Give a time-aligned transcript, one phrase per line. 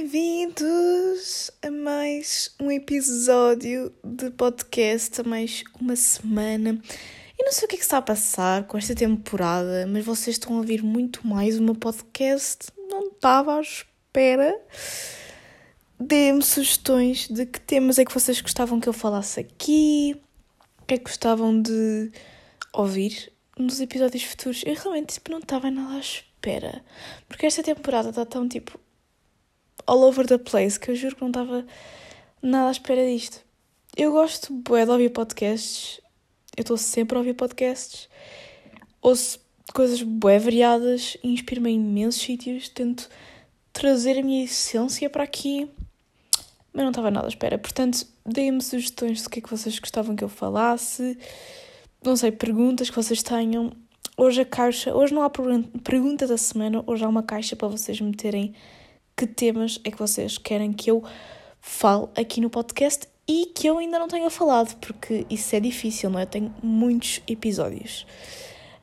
[0.00, 6.80] Bem-vindos a mais um episódio de podcast, a mais uma semana.
[7.38, 10.36] Eu não sei o que é que está a passar com esta temporada, mas vocês
[10.36, 12.68] estão a ouvir muito mais meu podcast.
[12.88, 14.58] Não estava à espera.
[16.00, 20.18] Dê-me sugestões de que temas é que vocês gostavam que eu falasse aqui,
[20.80, 22.10] o que é que gostavam de
[22.72, 24.62] ouvir nos episódios futuros.
[24.64, 26.82] Eu realmente tipo, não estava nada à espera,
[27.28, 28.80] porque esta temporada está tão tipo
[29.86, 31.66] all over the place que eu juro que não estava
[32.42, 33.40] nada à espera disto.
[33.96, 36.00] Eu gosto bué de ouvir podcasts,
[36.56, 38.08] eu estou sempre a ouvir podcasts,
[39.02, 39.40] ouço
[39.72, 43.08] coisas bué variadas, inspiro-me em imensos sítios, tento
[43.72, 45.68] trazer a minha essência para aqui,
[46.72, 47.58] mas não estava nada à espera.
[47.58, 51.18] Portanto, deem-me sugestões do que é que vocês gostavam que eu falasse,
[52.04, 53.72] não sei, perguntas que vocês tenham.
[54.16, 58.00] Hoje a caixa, hoje não há pergunta da semana, hoje há uma caixa para vocês
[58.00, 58.54] meterem
[59.16, 61.02] que temas é que vocês querem que eu
[61.60, 66.10] fale aqui no podcast e que eu ainda não tenha falado, porque isso é difícil,
[66.10, 66.22] não é?
[66.22, 68.06] Eu tenho muitos episódios.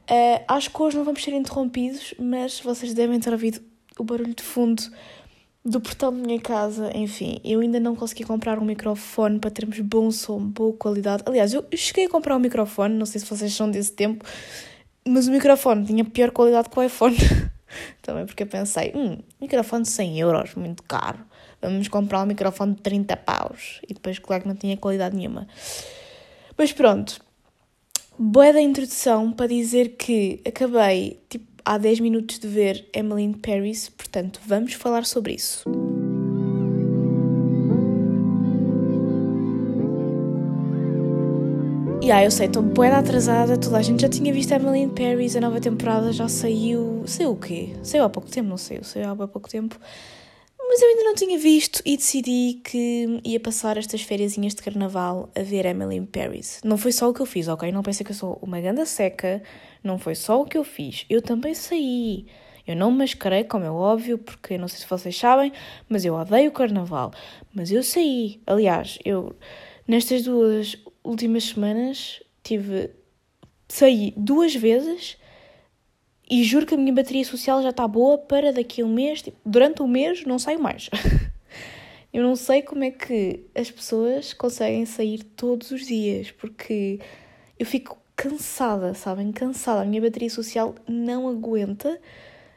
[0.10, 3.60] Uh, acho que hoje não vamos ser interrompidos, mas vocês devem ter ouvido
[4.00, 4.84] o barulho de fundo
[5.66, 6.92] do portão da minha casa.
[6.96, 11.23] Enfim, eu ainda não consegui comprar um microfone para termos bom som, boa qualidade.
[11.26, 14.23] Aliás, eu cheguei a comprar um microfone, não sei se vocês são desse tempo,
[15.06, 17.18] mas o microfone tinha pior qualidade que o iPhone.
[18.02, 21.20] Também porque eu pensei, hum, microfone de 100 euros, muito caro.
[21.62, 23.82] Vamos comprar um microfone de 30 paus.
[23.88, 25.48] E depois, claro que não tinha qualidade nenhuma.
[26.58, 27.20] Mas pronto.
[28.18, 33.90] Boa da introdução para dizer que acabei, tipo, há 10 minutos de ver Emily Paris,
[33.90, 35.64] portanto, vamos falar sobre isso.
[42.08, 45.36] Yeah, eu sei, estou bué atrasada, toda a gente já tinha visto Emily in Paris,
[45.36, 47.76] a nova temporada já saiu, saiu o quê?
[47.84, 49.78] Saiu há pouco tempo, não sei, saiu há pouco tempo.
[50.58, 55.30] Mas eu ainda não tinha visto e decidi que ia passar estas férias de carnaval
[55.36, 56.62] a ver Emily in Paris.
[56.64, 57.70] Não foi só o que eu fiz, ok?
[57.74, 59.44] Não pensei que eu sou uma ganda seca,
[59.84, 61.06] não foi só o que eu fiz.
[61.10, 62.26] Eu também saí.
[62.66, 65.52] Eu não me mascarei, como é óbvio, porque não sei se vocês sabem,
[65.90, 67.12] mas eu odeio o carnaval.
[67.54, 68.40] Mas eu saí.
[68.48, 69.36] Aliás, eu
[69.86, 72.92] nestas duas últimas semanas tive.
[73.68, 75.18] saí duas vezes
[76.30, 79.22] e juro que a minha bateria social já está boa para daqui a um mês.
[79.22, 80.90] Tipo, durante um mês não saio mais.
[82.14, 87.00] Eu não sei como é que as pessoas conseguem sair todos os dias, porque
[87.60, 89.32] eu fico cansada, sabem?
[89.32, 89.82] Cansada.
[89.82, 92.00] A minha bateria social não aguenta.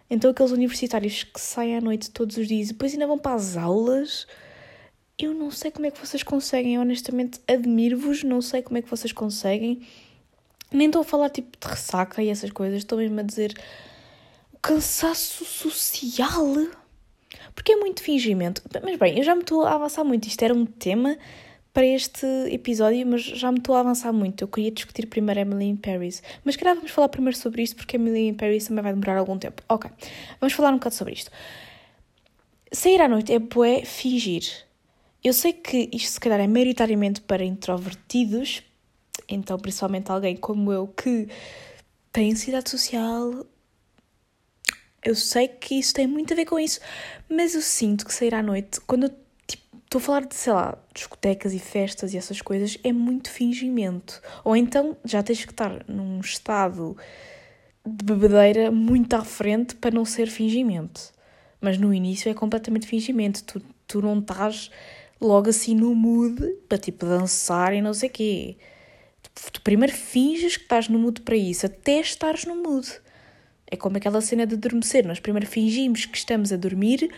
[0.09, 3.35] Então, aqueles universitários que saem à noite todos os dias e depois ainda vão para
[3.35, 4.27] as aulas
[5.25, 8.91] eu não sei como é que vocês conseguem, honestamente admiro-vos, não sei como é que
[8.91, 9.83] vocês conseguem.
[10.73, 13.55] Nem estou a falar tipo de ressaca e essas coisas, estou mesmo a dizer
[14.53, 16.55] o cansaço social.
[17.55, 18.63] Porque é muito fingimento.
[18.83, 20.27] Mas bem, eu já me estou a avançar muito.
[20.27, 21.17] Isto era um tema
[21.73, 24.43] para este episódio, mas já me estou a avançar muito.
[24.43, 26.23] Eu queria discutir primeiro Emily in Paris.
[26.45, 29.39] Mas calhar vamos falar primeiro sobre isto, porque Emily in Paris também vai demorar algum
[29.39, 29.63] tempo.
[29.69, 29.91] Ok,
[30.41, 31.31] vamos falar um bocado sobre isto.
[32.73, 34.70] Sair à noite é bué fingir.
[35.23, 38.63] Eu sei que isto se calhar é maioritariamente para introvertidos,
[39.29, 41.29] então principalmente alguém como eu que
[42.11, 43.47] tem ansiedade social.
[45.03, 46.81] Eu sei que isso tem muito a ver com isso,
[47.29, 49.11] mas eu sinto que sair à noite, quando eu
[49.47, 53.31] tipo, estou a falar de, sei lá, discotecas e festas e essas coisas, é muito
[53.31, 54.23] fingimento.
[54.43, 56.97] Ou então já tens que estar num estado
[57.87, 61.13] de bebedeira muito à frente para não ser fingimento.
[61.61, 63.45] Mas no início é completamente fingimento.
[63.45, 64.71] Tu, tu não estás
[65.21, 68.57] logo assim no mood para tipo dançar e não sei o quê.
[69.53, 72.89] Tu primeiro finges que estás no mood para isso, até estares no mood.
[73.71, 75.07] É como aquela cena de adormecer.
[75.07, 77.11] Nós primeiro fingimos que estamos a dormir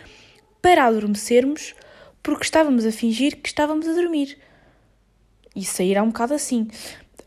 [0.60, 1.74] para adormecermos
[2.22, 4.38] porque estávamos a fingir que estávamos a dormir.
[5.54, 6.68] E sair é um bocado assim.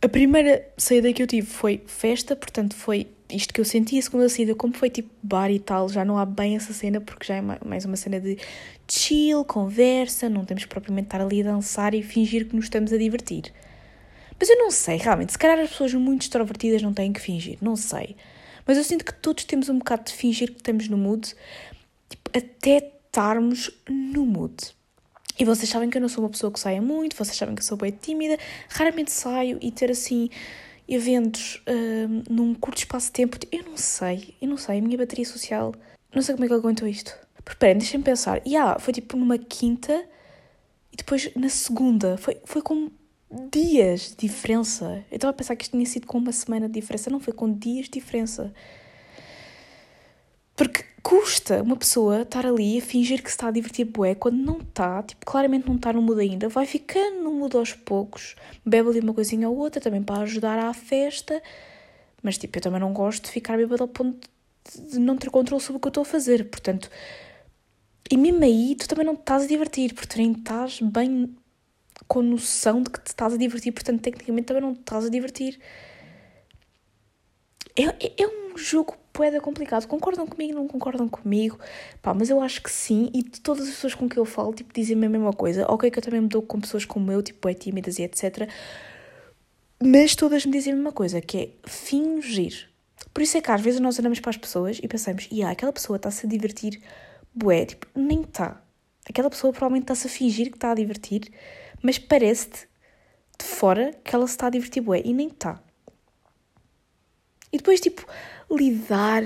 [0.01, 3.97] A primeira saída que eu tive foi festa, portanto foi isto que eu senti.
[3.97, 7.01] A segunda saída, como foi tipo bar e tal, já não há bem essa cena
[7.01, 8.37] porque já é mais uma cena de
[8.87, 12.97] chill, conversa, não temos propriamente estar ali a dançar e fingir que nos estamos a
[12.97, 13.51] divertir.
[14.39, 17.57] Mas eu não sei, realmente, se calhar as pessoas muito extrovertidas não têm que fingir,
[17.61, 18.15] não sei.
[18.65, 21.33] Mas eu sinto que todos temos um bocado de fingir que estamos no mood,
[22.09, 24.55] tipo, até estarmos no mood.
[25.37, 27.61] E vocês sabem que eu não sou uma pessoa que saia muito, vocês sabem que
[27.61, 28.37] eu sou bem tímida,
[28.69, 30.29] raramente saio e ter assim
[30.87, 34.97] eventos uh, num curto espaço de tempo, eu não sei, eu não sei, a minha
[34.97, 35.73] bateria social,
[36.13, 37.13] não sei como é que eu aguento isto.
[37.47, 38.41] Esperem, deixem-me pensar.
[38.45, 40.03] E yeah, foi tipo numa quinta
[40.91, 42.17] e depois na segunda.
[42.17, 42.89] Foi, foi com
[43.51, 45.05] dias de diferença.
[45.11, 47.09] Eu estava a pensar que isto tinha sido com uma semana de diferença.
[47.09, 48.53] Não, foi com dias de diferença.
[50.55, 54.37] Porque custa uma pessoa estar ali a fingir que se está a divertir bué quando
[54.37, 58.35] não está, tipo, claramente não está no mood ainda, vai ficando no mood aos poucos,
[58.65, 61.39] bebe ali uma coisinha ou outra também para ajudar à festa,
[62.23, 64.27] mas tipo, eu também não gosto de ficar bêbado ao ponto
[64.89, 66.89] de não ter controle sobre o que eu estou a fazer, portanto,
[68.09, 71.35] e mesmo aí tu também não estás a divertir, porque nem estás bem
[72.07, 75.59] com noção de que te estás a divertir, portanto, tecnicamente também não estás a divertir.
[77.75, 79.87] É, é, é um jogo poeda complicado.
[79.87, 81.57] Concordam comigo, não concordam comigo?
[82.01, 84.53] Pá, mas eu acho que sim, e de todas as pessoas com que eu falo,
[84.53, 85.65] tipo, dizem-me a mesma coisa.
[85.69, 88.49] Ok, que eu também me dou com pessoas como eu, tipo, é tímidas e etc.
[89.81, 92.69] Mas todas me dizem a mesma coisa, que é fingir.
[93.13, 95.51] Por isso é que às vezes nós olhamos para as pessoas e pensamos, e ah,
[95.51, 96.81] aquela pessoa está-se a divertir,
[97.33, 98.61] bué, tipo, nem está.
[99.07, 101.31] Aquela pessoa provavelmente está-se a fingir que está a divertir,
[101.81, 102.67] mas parece-te
[103.39, 105.61] de fora que ela se está a divertir bué, e nem está.
[107.53, 108.05] E depois, tipo,
[108.55, 109.23] lidar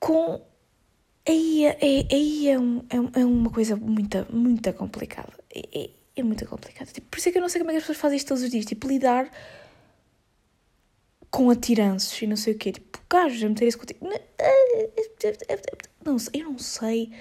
[0.00, 0.40] com.
[1.28, 5.32] Aí é, é, aí é, um, é, é uma coisa muito, muito complicada.
[5.54, 6.92] É, é, é muito complicado.
[6.92, 8.28] Tipo, por isso é que eu não sei como é que as pessoas fazem isto
[8.28, 8.64] todos os dias.
[8.64, 9.28] Tipo, lidar
[11.30, 12.72] com atiranços e não sei o quê.
[12.72, 14.08] Tipo, gajos a meter isso contigo.
[16.04, 17.12] Não sei, eu não sei.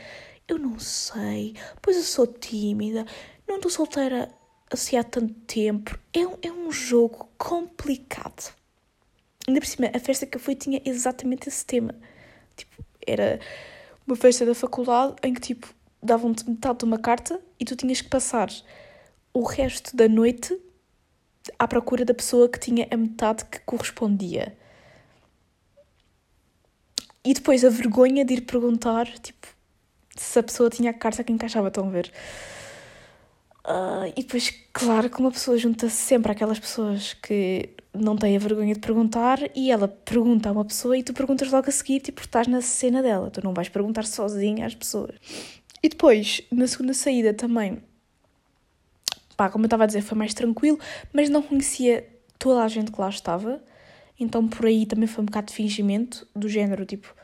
[0.47, 1.55] Eu não sei.
[1.81, 3.05] Pois eu sou tímida.
[3.47, 4.31] Não estou solteira
[4.71, 5.97] assim há tanto tempo.
[6.13, 8.53] É é um jogo complicado.
[9.47, 11.93] Ainda por cima, a festa que eu fui tinha exatamente esse tema.
[12.55, 13.39] Tipo, era
[14.07, 18.01] uma festa da faculdade em que, tipo, davam-te metade de uma carta e tu tinhas
[18.01, 18.49] que passar
[19.33, 20.57] o resto da noite
[21.59, 24.57] à procura da pessoa que tinha a metade que correspondia.
[27.23, 29.47] E depois a vergonha de ir perguntar, tipo,
[30.15, 32.11] se a pessoa tinha a carta que encaixava, estão a ver?
[33.65, 38.39] Uh, e depois, claro que uma pessoa junta-se sempre àquelas pessoas que não têm a
[38.39, 41.99] vergonha de perguntar e ela pergunta a uma pessoa e tu perguntas logo a seguir,
[41.99, 45.15] tipo, estás na cena dela, tu não vais perguntar sozinha às pessoas.
[45.81, 47.81] E depois, na segunda saída também,
[49.35, 50.79] pá, como eu estava a dizer, foi mais tranquilo,
[51.11, 52.07] mas não conhecia
[52.37, 53.63] toda a gente que lá estava,
[54.19, 57.15] então por aí também foi um bocado de fingimento, do género, tipo,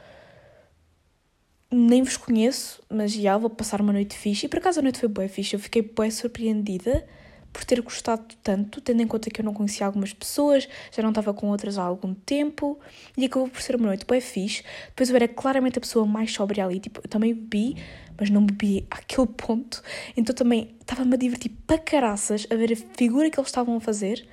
[1.72, 4.46] nem vos conheço, mas já vou passar uma noite fixe.
[4.46, 5.56] E por acaso a noite foi boa fixe.
[5.56, 7.08] Eu fiquei boa surpreendida
[7.54, 11.10] por ter gostado tanto, tendo em conta que eu não conhecia algumas pessoas, já não
[11.10, 12.80] estava com outras há algum tempo,
[13.18, 14.64] e acabou por ser uma noite boa fixe.
[14.88, 17.76] Depois eu era claramente a pessoa mais sóbria ali, tipo, eu também bebi,
[18.18, 19.82] mas não bebi àquele ponto,
[20.16, 23.82] então também estava-me a divertir para caraças a ver a figura que eles estavam a
[23.82, 24.26] fazer,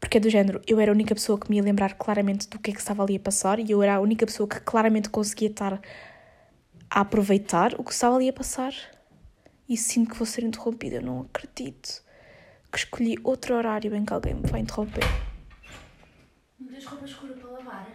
[0.00, 2.58] porque é do género, eu era a única pessoa que me ia lembrar claramente do
[2.58, 5.10] que é que estava ali a passar, e eu era a única pessoa que claramente
[5.10, 5.80] conseguia estar
[6.90, 8.74] a aproveitar o que estava ali a passar
[9.68, 10.96] e sinto que vou ser interrompida.
[10.96, 12.02] Eu não acredito
[12.70, 15.04] que escolhi outro horário em que alguém me vai interromper.
[16.58, 17.88] Não tens roupa escura para lavar?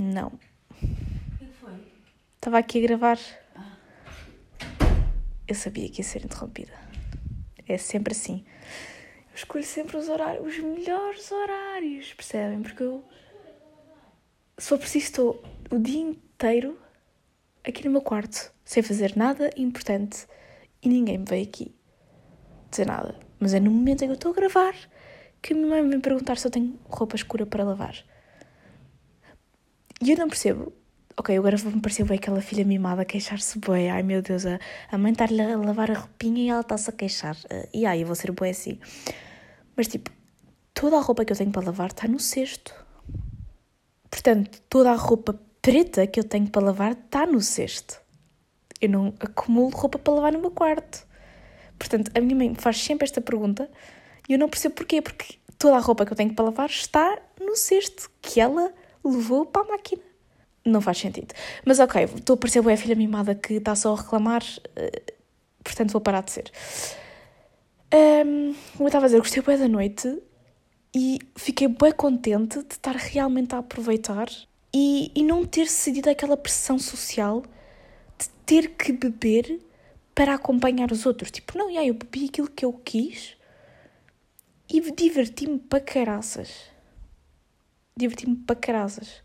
[0.00, 0.28] Não.
[0.28, 1.72] O que foi?
[2.36, 3.18] Estava aqui a gravar.
[5.46, 6.72] Eu sabia que ia ser interrompida.
[7.66, 8.44] É sempre assim.
[9.30, 12.62] Eu escolho sempre os horários, os melhores horários, percebem?
[12.62, 13.04] Porque eu,
[14.58, 16.78] se for preciso, estou o dia inteiro
[17.66, 20.26] aqui no meu quarto, sem fazer nada importante
[20.82, 21.74] e ninguém me veio aqui
[22.70, 23.18] dizer nada.
[23.40, 24.74] Mas é no momento em que eu estou a gravar
[25.40, 27.96] que a minha mãe vem perguntar se eu tenho roupa escura para lavar.
[30.00, 30.72] E eu não percebo.
[31.16, 33.90] Ok, agora vou-me parecer bem aquela filha mimada a queixar-se bem.
[33.90, 34.58] Ai meu Deus, a,
[34.90, 37.36] a mãe está-lhe a lavar a roupinha e ela está-se a queixar.
[37.36, 38.78] Uh, e ai, eu vou ser boa assim.
[39.76, 40.10] Mas tipo,
[40.72, 42.74] toda a roupa que eu tenho para lavar está no cesto.
[44.10, 48.00] Portanto, toda a roupa preta que eu tenho para lavar está no cesto.
[48.80, 51.06] Eu não acumulo roupa para lavar no meu quarto.
[51.78, 53.70] Portanto, a minha mãe faz sempre esta pergunta
[54.28, 57.18] e eu não percebo porquê, porque toda a roupa que eu tenho para lavar está
[57.40, 58.72] no cesto que ela
[59.04, 60.02] levou para a máquina.
[60.64, 61.34] Não faz sentido.
[61.64, 65.12] Mas ok, estou a parecer a filha mimada que está só a reclamar, uh,
[65.62, 66.52] portanto vou parar de ser.
[67.94, 70.22] Um, como eu estava a dizer, gostei bem da noite
[70.94, 74.28] e fiquei bem contente de estar realmente a aproveitar
[74.72, 77.42] e, e não ter cedido àquela pressão social
[78.18, 79.60] de ter que beber
[80.14, 81.30] para acompanhar os outros.
[81.30, 83.36] Tipo, não, já, eu bebi aquilo que eu quis
[84.68, 86.50] e diverti-me para caraças.
[87.96, 89.22] Diverti-me para caraças.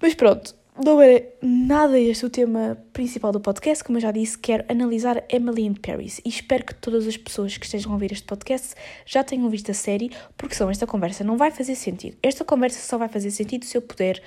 [0.00, 3.84] Mas pronto, não era nada este o tema principal do podcast.
[3.84, 7.56] Como eu já disse, quero analisar Emily in Paris e espero que todas as pessoas
[7.56, 8.74] que estejam a ouvir este podcast
[9.04, 12.16] já tenham visto a série, porque senão esta conversa não vai fazer sentido.
[12.22, 14.22] Esta conversa só vai fazer sentido se eu puder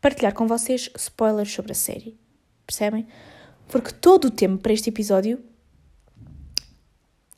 [0.00, 2.18] partilhar com vocês spoilers sobre a série.
[2.66, 3.06] Percebem?
[3.68, 5.42] Porque todo o tema para este episódio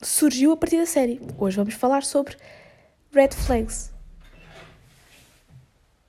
[0.01, 1.21] surgiu a partir da série.
[1.39, 2.37] Hoje vamos falar sobre
[3.13, 3.93] Red Flags.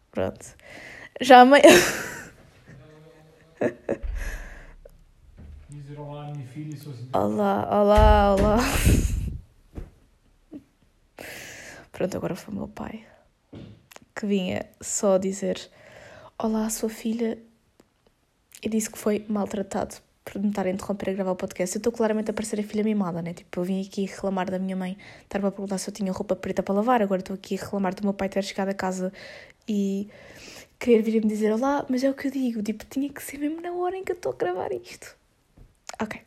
[0.09, 0.45] Pronto.
[1.21, 1.63] Já meio.
[5.69, 6.93] Dizer olá à minha filha e sou.
[7.13, 8.57] Olá, olá, olá.
[11.91, 13.05] Pronto, agora foi o meu pai
[14.15, 15.69] que vinha só dizer
[16.37, 17.37] Olá, sua filha.
[18.61, 21.75] E disse que foi maltratado por me estar a interromper a gravar o podcast.
[21.75, 23.33] Eu estou claramente a parecer a filha mimada, né?
[23.33, 26.35] Tipo, eu vim aqui reclamar da minha mãe, estar-me a perguntar se eu tinha roupa
[26.35, 27.01] preta para lavar.
[27.01, 29.13] Agora estou aqui a reclamar do meu pai ter chegado a casa
[29.67, 30.09] e
[30.83, 33.37] querer vir me dizer olá, mas é o que eu digo, tipo, tinha que ser
[33.37, 35.15] mesmo na hora em que eu estou a gravar isto.
[36.01, 36.19] Ok.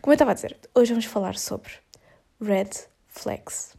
[0.00, 1.70] Como eu estava a dizer, hoje vamos falar sobre
[2.40, 2.70] red
[3.06, 3.76] flags.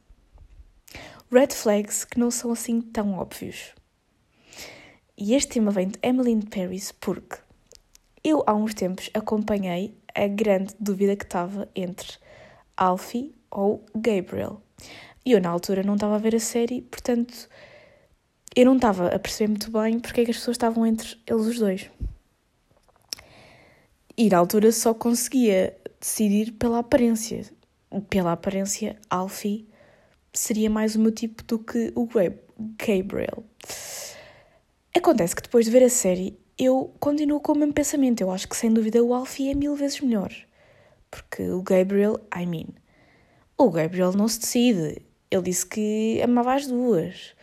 [1.29, 3.73] Red flags que não são assim tão óbvios.
[5.17, 7.38] E este tema vem de Emily Paris porque
[8.23, 12.17] eu há uns tempos acompanhei a grande dúvida que estava entre
[12.77, 14.61] Alfie ou Gabriel.
[15.25, 17.50] E eu na altura não estava a ver a série, portanto
[18.55, 21.46] eu não estava a perceber muito bem porque é que as pessoas estavam entre eles
[21.46, 21.89] os dois.
[24.17, 27.46] E na altura só conseguia decidir pela aparência.
[28.10, 29.67] Pela aparência, Alfie
[30.34, 32.08] seria mais o meu tipo do que o
[32.77, 33.43] Gabriel.
[34.96, 38.22] Acontece que depois de ver a série, eu continuo com o mesmo pensamento.
[38.22, 40.34] Eu acho que sem dúvida o Alfie é mil vezes melhor.
[41.10, 42.67] Porque o Gabriel, I mean,
[43.58, 45.01] o Gabriel não se decide.
[45.29, 47.34] Ele disse que amava as duas.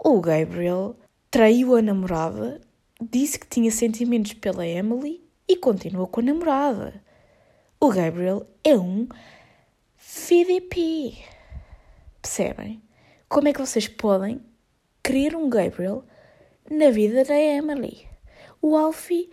[0.00, 0.96] O Gabriel
[1.28, 2.60] traiu a namorada,
[3.00, 7.02] disse que tinha sentimentos pela Emily e continua com a namorada.
[7.80, 9.08] O Gabriel é um
[9.96, 11.18] FDP.
[12.22, 12.80] Percebem?
[13.28, 14.40] Como é que vocês podem
[15.02, 16.04] querer um Gabriel
[16.70, 18.06] na vida da Emily?
[18.62, 19.28] O Alfie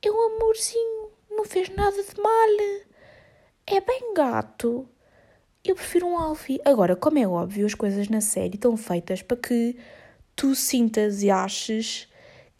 [0.00, 2.84] é um amorzinho, não fez nada de mal.
[3.66, 4.88] É bem gato.
[5.64, 6.60] Eu prefiro um Alfie.
[6.64, 9.76] Agora, como é óbvio, as coisas na série estão feitas para que
[10.36, 12.08] tu sintas e aches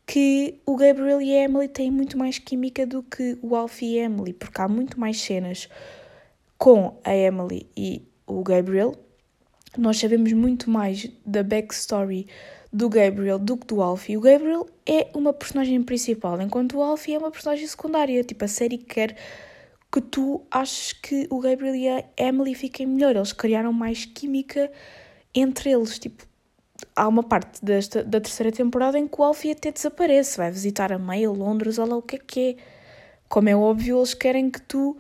[0.06, 4.00] que o Gabriel e a Emily têm muito mais química do que o Alfie e
[4.00, 5.68] a Emily, porque há muito mais cenas
[6.58, 8.94] com a Emily e o Gabriel.
[9.76, 12.26] Nós sabemos muito mais da backstory
[12.72, 14.16] do Gabriel do que do Alfie.
[14.16, 18.22] O Gabriel é uma personagem principal, enquanto o Alfie é uma personagem secundária.
[18.22, 19.16] Tipo, a série quer
[19.90, 23.14] que tu aches que o Gabriel e a Emily fiquem melhor.
[23.16, 24.70] Eles criaram mais química
[25.32, 25.98] entre eles.
[25.98, 26.24] Tipo,
[26.94, 30.92] há uma parte desta, da terceira temporada em que o Alfie até desaparece, vai visitar
[30.92, 32.56] a meia Londres, olha lá o que é que é.
[33.28, 34.96] Como é óbvio, eles querem que tu.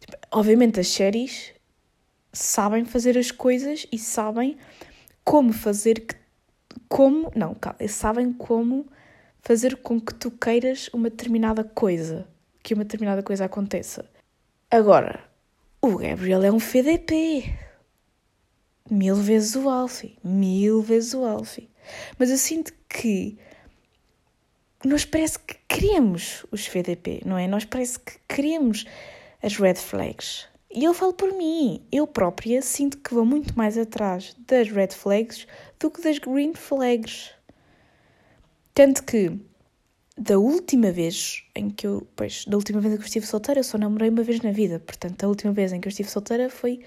[0.00, 1.52] Tipo, obviamente, as séries
[2.32, 4.56] sabem fazer as coisas e sabem
[5.24, 6.16] como fazer que.
[6.88, 7.30] Como.
[7.34, 8.86] Não, calma, sabem como
[9.40, 12.26] fazer com que tu queiras uma determinada coisa,
[12.62, 14.04] que uma determinada coisa aconteça.
[14.70, 15.20] Agora,
[15.80, 17.52] o Gabriel é um FDP
[18.90, 21.70] mil vezes o Alfie, mil vezes o Alfie.
[22.18, 23.36] Mas eu sinto que
[24.84, 27.46] nós parece que queremos os VDP, não é?
[27.46, 28.84] Nós parece que queremos
[29.42, 30.46] as red flags.
[30.74, 34.88] E eu falo por mim, eu própria sinto que vou muito mais atrás das red
[34.88, 35.46] flags
[35.78, 37.30] do que das green flags.
[38.74, 39.38] Tanto que
[40.16, 43.60] da última vez em que eu, pois, da última vez em que eu estive solteira,
[43.60, 46.08] eu só namorei uma vez na vida, portanto, a última vez em que eu estive
[46.08, 46.80] solteira foi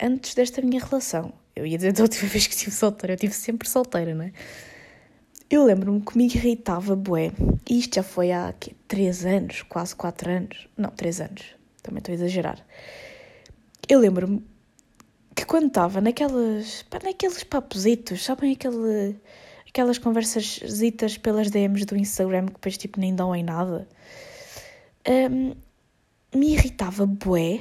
[0.00, 1.32] antes desta minha relação.
[1.54, 4.32] Eu ia dizer da última vez que estive solteira, eu estive sempre solteira, não é?
[5.50, 7.32] Eu lembro-me que me irritava bué,
[7.68, 12.00] e isto já foi há quê, 3 anos, quase 4 anos, não, 3 anos, também
[12.00, 12.66] estou a exagerar.
[13.88, 14.44] Eu lembro-me
[15.34, 19.16] que quando estava naquelas, pá, naqueles papositos, sabem aquele,
[19.66, 20.60] aquelas conversas
[21.22, 23.88] pelas DMs do Instagram que depois tipo nem dão em nada,
[25.08, 25.54] um,
[26.36, 27.60] me irritava bué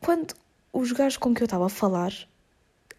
[0.00, 0.34] quando
[0.72, 2.12] os gajos com que eu estava a falar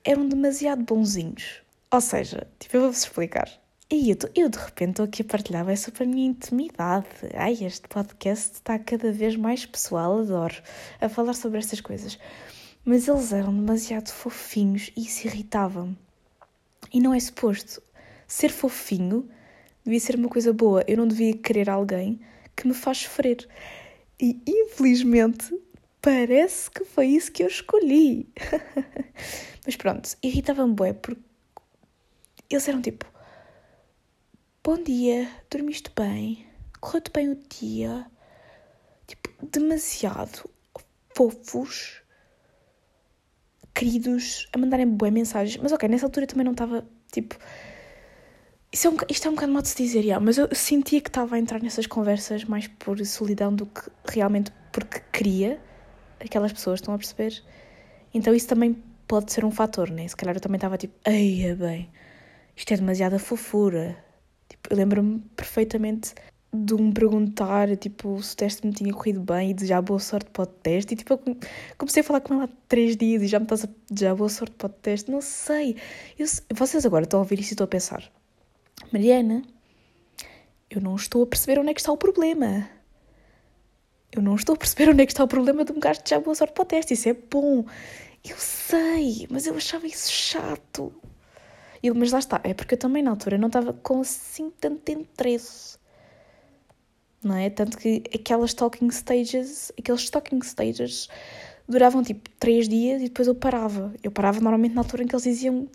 [0.03, 1.61] eram demasiado bonzinhos.
[1.91, 3.49] Ou seja, tipo, eu vou-vos explicar.
[3.89, 7.07] E eu, eu de repente estou aqui a partilhar é sobre a minha intimidade.
[7.33, 10.55] Ai, este podcast está cada vez mais pessoal, adoro
[10.99, 12.17] a falar sobre estas coisas.
[12.83, 15.97] Mas eles eram demasiado fofinhos e isso irritava-me.
[16.91, 17.81] E não é suposto.
[18.27, 19.29] Ser fofinho
[19.83, 20.83] devia ser uma coisa boa.
[20.87, 22.19] Eu não devia querer alguém
[22.55, 23.47] que me faz sofrer.
[24.19, 25.53] E infelizmente
[26.01, 28.27] parece que foi isso que eu escolhi.
[29.65, 31.21] Mas pronto, irritava-me bué porque
[32.49, 33.05] eles eram tipo:
[34.63, 36.45] Bom dia, dormiste bem?
[36.79, 38.05] Correu-te bem o dia?
[39.05, 40.49] Tipo, demasiado
[41.15, 42.01] fofos,
[43.73, 45.61] queridos, a mandarem bué mensagens.
[45.61, 47.37] Mas ok, nessa altura também não estava tipo.
[48.73, 51.01] Isto é, um, isto é um bocado mal de se dizer, yeah, mas eu sentia
[51.01, 55.61] que estava a entrar nessas conversas mais por solidão do que realmente porque queria
[56.23, 57.41] aquelas pessoas, estão a perceber?
[58.13, 60.07] Então isso também pode ser um fator, né?
[60.07, 61.89] Se calhar eu também estava tipo, eia bem,
[62.55, 63.97] isto é demasiada fofura.
[64.49, 66.13] Tipo, eu lembro-me perfeitamente
[66.53, 70.29] de me perguntar, tipo, se o teste me tinha corrido bem e desejar boa sorte
[70.31, 70.93] para o teste.
[70.93, 71.37] E, tipo, eu
[71.77, 74.29] comecei a falar com ela há três dias e já me estás a desejar boa
[74.29, 75.09] sorte para o teste.
[75.09, 75.77] Não sei.
[76.19, 78.11] Eu, vocês agora estão a ouvir isso e estão a pensar.
[78.91, 79.43] Mariana,
[80.69, 82.69] eu não estou a perceber onde é que está o problema.
[84.11, 86.35] Eu não estou a perceber onde é que está o problema de gajo desejar boa
[86.35, 86.93] sorte para o teste.
[86.93, 87.65] Isso é bom.
[88.27, 90.93] Eu sei, mas eu achava isso chato.
[91.81, 94.91] Eu, mas lá está, é porque eu também na altura não estava com assim tanto
[94.91, 95.81] interesse
[97.23, 97.49] não é?
[97.49, 101.07] Tanto que aquelas talking stages, aqueles talking stages
[101.67, 103.93] duravam tipo três dias e depois eu parava.
[104.03, 105.69] Eu parava normalmente na altura em que eles diziam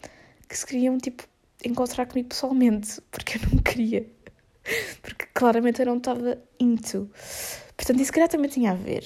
[0.48, 1.24] que se queriam tipo
[1.64, 4.06] encontrar comigo pessoalmente, porque eu não queria.
[5.00, 7.08] Porque claramente eu não estava into.
[7.76, 9.04] Portanto, isso calhar também tinha a ver.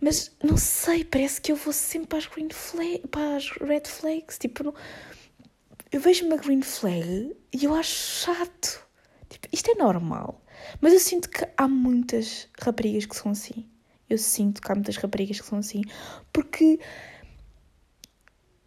[0.00, 3.82] Mas não sei, parece que eu vou sempre para as green flag, para as red
[3.84, 4.38] flags.
[4.38, 4.74] Tipo, não...
[5.90, 8.86] eu vejo uma green flag e eu acho chato.
[9.28, 10.40] Tipo, isto é normal.
[10.80, 13.68] Mas eu sinto que há muitas raparigas que são assim.
[14.08, 15.82] Eu sinto que há muitas raparigas que são assim.
[16.32, 16.78] Porque.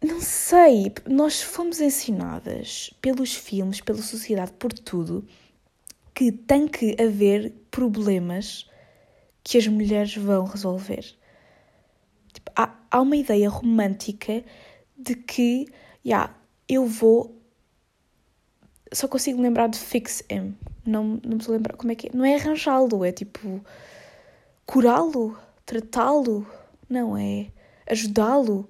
[0.02, 5.26] Não sei, nós fomos ensinadas pelos filmes, pela sociedade, por tudo,
[6.14, 8.69] que tem que haver problemas
[9.42, 11.04] que as mulheres vão resolver.
[12.32, 14.44] Tipo, há, há uma ideia romântica
[14.96, 15.66] de que,
[16.04, 16.34] yeah,
[16.68, 17.36] eu vou.
[18.92, 22.10] Só consigo lembrar de fix him, não, não me estou lembrar como é que é.
[22.12, 23.64] Não é arranjá-lo, é tipo
[24.66, 26.46] curá-lo, tratá-lo,
[26.88, 27.50] não é
[27.88, 28.68] ajudá-lo.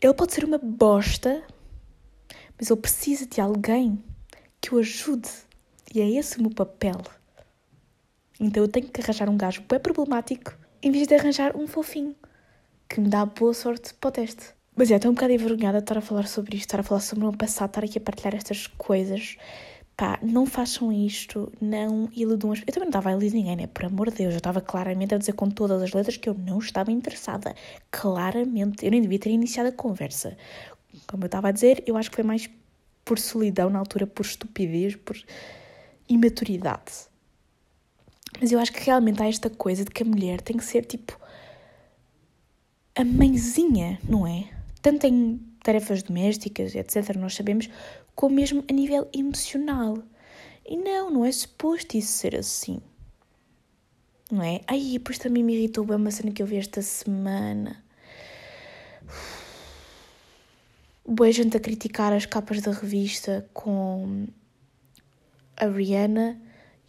[0.00, 1.42] Ele pode ser uma bosta,
[2.58, 4.02] mas ele precisa de alguém
[4.60, 5.30] que o ajude.
[5.94, 7.00] E é esse o meu papel.
[8.44, 12.14] Então eu tenho que arranjar um gajo bem problemático em vez de arranjar um fofinho
[12.88, 14.54] que me dá boa sorte para o teste.
[14.76, 17.00] Mas é, estou um bocado envergonhada de estar a falar sobre isto, estar a falar
[17.00, 19.36] sobre o meu passado, estar aqui a partilhar estas coisas
[19.96, 22.60] pá, não façam isto, não iludam as...
[22.60, 23.66] Eu também não estava a iludir ninguém, né?
[23.66, 26.34] Por amor de Deus, eu estava claramente a dizer com todas as letras que eu
[26.34, 27.54] não estava interessada.
[27.90, 30.36] Claramente, eu nem devia ter iniciado a conversa.
[31.06, 32.50] Como eu estava a dizer, eu acho que foi mais
[33.04, 35.16] por solidão na altura, por estupidez, por
[36.08, 37.08] imaturidade.
[38.40, 40.84] Mas eu acho que realmente há esta coisa de que a mulher tem que ser
[40.84, 41.18] tipo
[42.94, 44.48] a mãezinha, não é?
[44.80, 47.68] Tanto em tarefas domésticas, etc., nós sabemos,
[48.14, 49.98] como mesmo a nível emocional.
[50.66, 52.80] E não, não é suposto isso ser assim.
[54.30, 54.60] Não é?
[54.66, 57.82] Ai, depois também me irritou bem uma cena que eu vi esta semana.
[61.06, 64.26] Boa gente a criticar as capas da revista com
[65.56, 66.40] a Rihanna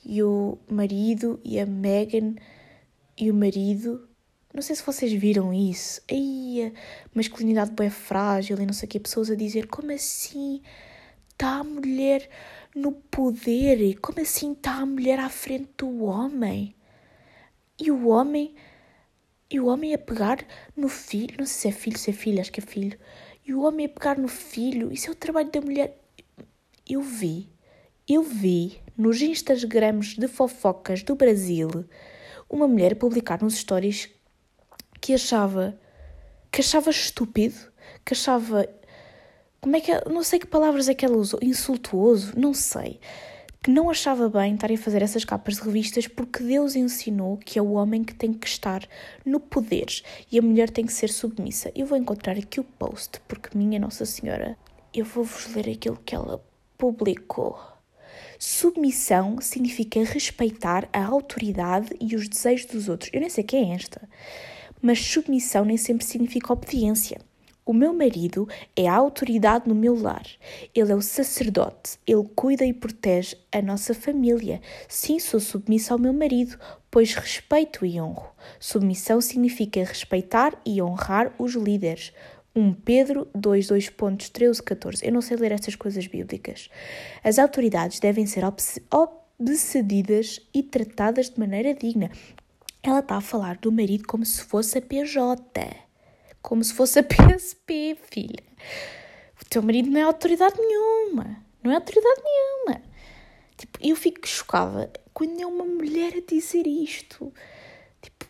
[0.06, 2.36] e o marido e a Megan
[3.18, 4.08] e o marido
[4.56, 6.02] não sei se vocês viram isso.
[6.10, 6.72] Aí,
[7.14, 9.02] masculinidade bem frágil e não sei o que.
[9.02, 10.62] Pessoas a dizer como assim
[11.30, 12.30] está a mulher
[12.74, 14.00] no poder?
[14.00, 16.74] Como assim está a mulher à frente do homem?
[17.78, 18.56] E o homem.
[19.52, 21.36] E o homem a pegar no filho.
[21.38, 22.98] Não sei se é filho, se é filho, acho que é filho.
[23.46, 24.90] E o homem a pegar no filho.
[24.90, 26.00] Isso é o trabalho da mulher.
[26.88, 27.50] Eu vi.
[28.08, 31.86] Eu vi nos Instagrams de fofocas do Brasil
[32.48, 34.08] uma mulher publicar nos stories
[35.02, 35.76] que achava
[36.52, 37.56] que achava estúpido,
[38.06, 38.70] que achava
[39.60, 43.00] como é que não sei que palavras é que ela usou, insultuoso, não sei,
[43.64, 47.58] que não achava bem estarem a fazer essas capas de revistas porque Deus ensinou que
[47.58, 48.88] é o homem que tem que estar
[49.26, 49.88] no poder
[50.32, 51.72] e a mulher tem que ser submissa.
[51.74, 54.56] Eu vou encontrar aqui o post porque minha Nossa Senhora,
[54.94, 56.46] eu vou-vos ler aquilo que ela
[56.78, 57.75] publicou.
[58.48, 63.10] Submissão significa respeitar a autoridade e os desejos dos outros.
[63.12, 64.08] Eu nem sei quem é esta
[64.86, 67.20] mas submissão nem sempre significa obediência.
[67.66, 70.28] O meu marido é a autoridade no meu lar.
[70.76, 71.98] Ele é o sacerdote.
[72.06, 74.62] Ele cuida e protege a nossa família.
[74.88, 76.60] Sim, sou submissa ao meu marido,
[76.92, 78.30] pois respeito e honro.
[78.60, 82.14] Submissão significa respeitar e honrar os líderes.
[82.56, 85.06] 1 Pedro 2, 2 pontos 13, 14.
[85.06, 86.70] Eu não sei ler estas coisas bíblicas.
[87.22, 92.10] As autoridades devem ser obedecidas e tratadas de maneira digna.
[92.82, 95.42] Ela está a falar do marido como se fosse a PJ.
[96.42, 98.44] Como se fosse a PSP, filha.
[99.42, 101.44] O teu marido não é autoridade nenhuma.
[101.62, 102.82] Não é autoridade nenhuma.
[103.58, 107.34] Tipo, eu fico chocada quando é uma mulher a dizer isto.
[108.02, 108.26] Tipo,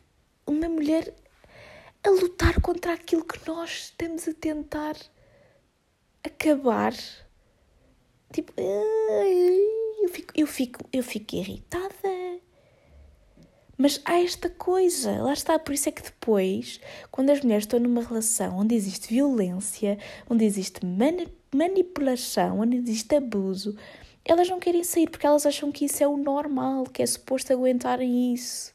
[0.48, 1.14] uma mulher
[2.06, 4.96] a lutar contra aquilo que nós estamos a tentar
[6.24, 6.94] acabar.
[8.32, 11.96] Tipo, eu fico, eu fico, eu fico irritada.
[13.78, 16.80] Mas há esta coisa, lá está, por isso é que depois,
[17.12, 19.98] quando as mulheres estão numa relação onde existe violência,
[20.30, 23.78] onde existe mani manipulação, onde existe abuso,
[24.24, 27.54] elas não querem sair porque elas acham que isso é o normal, que é suposto
[27.54, 28.75] aguentarem isso.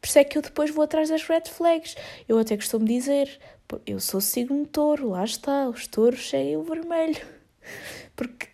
[0.00, 1.94] Por isso é que eu depois vou atrás das red flags.
[2.28, 3.38] Eu até costumo dizer,
[3.86, 7.20] eu sou signo touro, lá está, os touros é o vermelho.
[8.16, 8.48] Porque,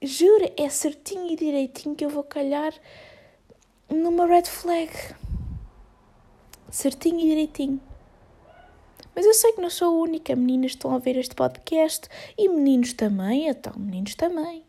[0.00, 2.72] juro, é certinho e direitinho que eu vou calhar
[3.90, 4.90] numa red flag.
[6.70, 7.80] Certinho e direitinho.
[9.14, 10.34] Mas eu sei que não sou a única.
[10.34, 14.64] Meninas estão a ver este podcast e meninos também, então, meninos também.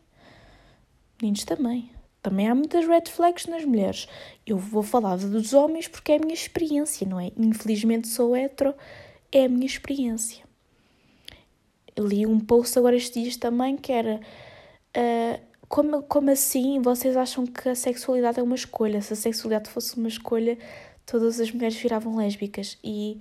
[1.20, 1.93] Meninos também.
[2.24, 4.08] Também há muitas red flags nas mulheres.
[4.46, 7.30] Eu vou falar dos homens porque é a minha experiência, não é?
[7.36, 8.74] Infelizmente sou hetero,
[9.30, 10.42] é a minha experiência.
[11.94, 14.22] Eu li um post agora estes dias também que era
[14.96, 19.02] uh, como, como assim vocês acham que a sexualidade é uma escolha?
[19.02, 20.56] Se a sexualidade fosse uma escolha,
[21.04, 22.78] todas as mulheres viravam lésbicas.
[22.82, 23.20] E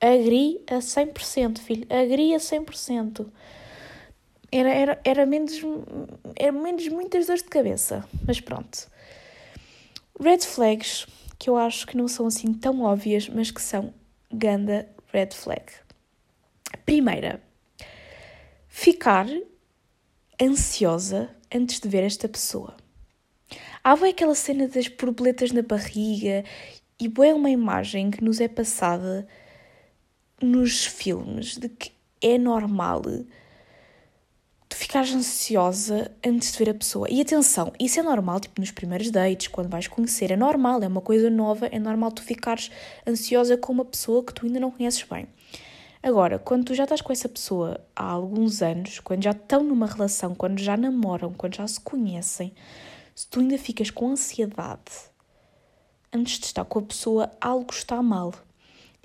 [0.00, 3.26] agri a 100%, filho, agri a 100%.
[4.56, 5.60] Era, era, era, menos,
[6.36, 8.88] era menos muitas dores de cabeça, mas pronto.
[10.20, 11.08] Red flags,
[11.40, 13.92] que eu acho que não são assim tão óbvias, mas que são
[14.32, 15.64] ganda red flag.
[16.86, 17.42] Primeira,
[18.68, 19.26] ficar
[20.40, 22.76] ansiosa antes de ver esta pessoa.
[23.82, 26.44] Há bem aquela cena das borboletas na barriga
[27.00, 29.26] e bem uma imagem que nos é passada
[30.40, 31.90] nos filmes de que
[32.22, 33.02] é normal
[34.74, 37.06] tu ficares ansiosa antes de ver a pessoa.
[37.08, 40.88] E atenção, isso é normal, tipo, nos primeiros dates, quando vais conhecer, é normal, é
[40.88, 42.72] uma coisa nova, é normal tu ficares
[43.06, 45.28] ansiosa com uma pessoa que tu ainda não conheces bem.
[46.02, 49.86] Agora, quando tu já estás com essa pessoa há alguns anos, quando já estão numa
[49.86, 52.52] relação, quando já namoram, quando já se conhecem,
[53.14, 54.90] se tu ainda ficas com ansiedade
[56.12, 58.34] antes de estar com a pessoa, algo está mal.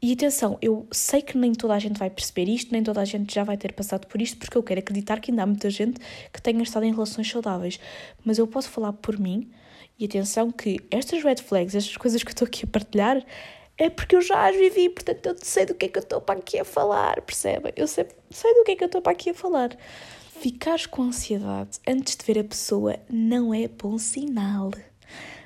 [0.01, 3.05] E atenção, eu sei que nem toda a gente vai perceber isto, nem toda a
[3.05, 5.69] gente já vai ter passado por isto, porque eu quero acreditar que ainda há muita
[5.69, 5.99] gente
[6.31, 7.79] que tenha estado em relações saudáveis.
[8.23, 9.51] Mas eu posso falar por mim,
[9.99, 13.25] e atenção que estas red flags, estas coisas que eu estou aqui a partilhar,
[13.77, 16.21] é porque eu já as vivi, portanto eu sei do que é que eu estou
[16.21, 17.73] para aqui a falar, percebem?
[17.75, 19.77] Eu sei, sei do que é que eu estou para aqui a falar.
[20.39, 24.71] Ficares com ansiedade antes de ver a pessoa não é bom sinal.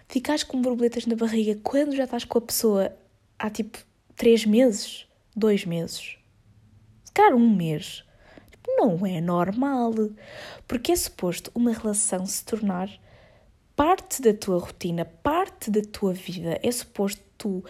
[0.07, 2.95] Ficares com borboletas na barriga quando já estás com a pessoa
[3.39, 3.79] há tipo
[4.23, 5.05] três meses,
[5.36, 6.17] dois meses,
[7.03, 8.05] se calhar um mês.
[8.65, 9.91] Não é normal.
[10.65, 12.89] Porque é suposto uma relação se tornar
[13.75, 16.57] parte da tua rotina, parte da tua vida.
[16.63, 17.65] É suposto tu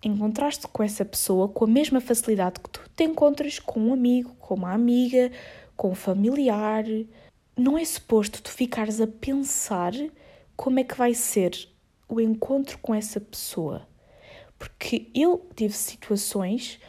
[0.00, 4.36] encontraste com essa pessoa com a mesma facilidade que tu te encontras com um amigo,
[4.38, 5.32] com uma amiga,
[5.76, 6.84] com um familiar.
[7.56, 9.92] Não é suposto tu ficares a pensar
[10.54, 11.68] como é que vai ser
[12.08, 13.87] o encontro com essa pessoa.
[14.58, 16.80] Porque eu tive situações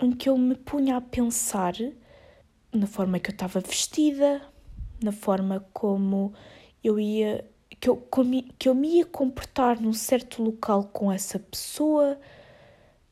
[0.00, 1.74] em que eu me punha a pensar
[2.72, 4.42] na forma que eu estava vestida,
[5.02, 6.32] na forma como
[6.82, 7.44] eu ia
[7.80, 7.96] que eu,
[8.58, 12.18] que eu me ia comportar num certo local com essa pessoa.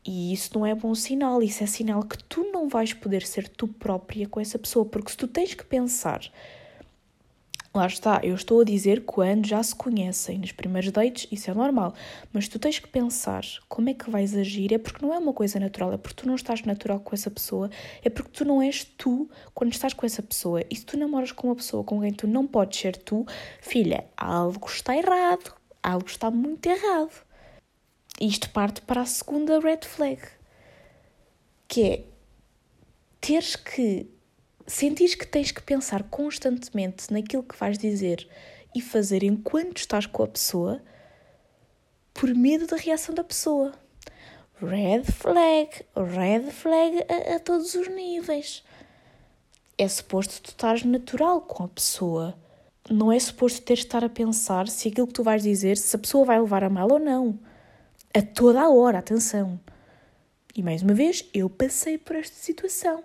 [0.05, 3.49] E isso não é bom sinal, isso é sinal que tu não vais poder ser
[3.49, 6.31] tu própria com essa pessoa, porque se tu tens que pensar
[7.79, 11.55] Lá está, eu estou a dizer quando já se conhecem, nos primeiros dates, isso é
[11.55, 11.95] normal.
[12.33, 15.33] Mas tu tens que pensar como é que vais agir, é porque não é uma
[15.33, 17.71] coisa natural, é porque tu não estás natural com essa pessoa,
[18.03, 20.61] é porque tu não és tu quando estás com essa pessoa.
[20.69, 23.25] E se tu namoras com uma pessoa com quem tu não podes ser tu,
[23.61, 27.13] filha, algo está errado, algo está muito errado.
[28.21, 30.21] Isto parte para a segunda red flag,
[31.69, 32.05] que é
[33.21, 34.18] teres que
[34.69, 38.29] sentires que tens que pensar constantemente naquilo que vais dizer
[38.75, 40.83] e fazer enquanto estás com a pessoa,
[42.13, 43.73] por medo da reação da pessoa.
[44.61, 48.63] Red flag, red flag a, a todos os níveis.
[49.79, 52.37] É suposto tu estás natural com a pessoa.
[52.91, 55.95] Não é suposto ter de estar a pensar se aquilo que tu vais dizer, se
[55.95, 57.39] a pessoa vai levar a mal ou não.
[58.13, 59.61] A toda a hora, atenção.
[60.55, 63.05] E mais uma vez, eu passei por esta situação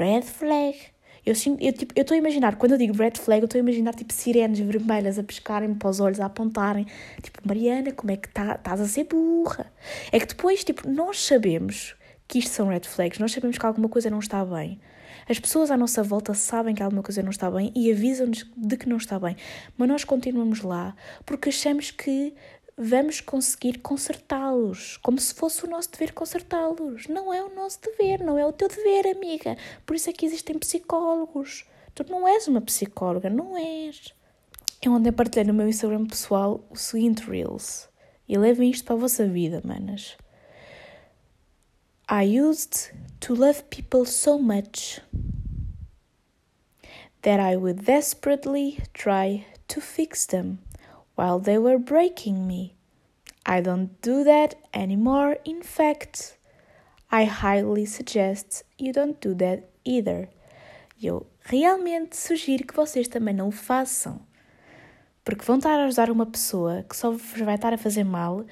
[0.00, 0.76] red flag.
[1.24, 3.62] Eu estou eu, tipo, eu a imaginar, quando eu digo red flag, eu estou a
[3.62, 6.86] imaginar tipo sirenes vermelhas a pescarem para os olhos, a apontarem.
[7.22, 9.70] Tipo, Mariana, como é que tá, estás a ser burra?
[10.10, 11.94] É que depois, tipo, nós sabemos
[12.26, 14.80] que isto são red flags, nós sabemos que alguma coisa não está bem.
[15.28, 18.76] As pessoas à nossa volta sabem que alguma coisa não está bem e avisam-nos de
[18.76, 19.36] que não está bem,
[19.76, 22.34] mas nós continuamos lá porque achamos que
[22.82, 27.06] vamos conseguir consertá-los, como se fosse o nosso dever consertá-los.
[27.08, 29.54] Não é o nosso dever, não é o teu dever, amiga.
[29.84, 31.66] Por isso é que existem psicólogos.
[31.94, 34.14] Tu não és uma psicóloga, não és.
[34.80, 37.86] Eu ontem partilhei no meu Instagram pessoal o seguinte Reels.
[38.26, 40.16] E levem isto para a vossa vida, manas.
[42.10, 45.02] I used to love people so much
[47.20, 50.58] that I would desperately try to fix them
[51.20, 52.74] while they were breaking me.
[53.44, 56.38] I don't do that anymore, in fact.
[57.12, 60.30] I highly suggest you don't do that either.
[61.02, 64.20] Eu realmente sugiro que vocês também não o façam.
[65.22, 68.46] Porque vão estar a ajudar uma pessoa que só vos vai estar a fazer mal.